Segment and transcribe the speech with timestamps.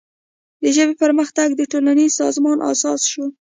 [0.61, 3.23] د ژبې پرمختګ د ټولنیز سازمان اساس شو.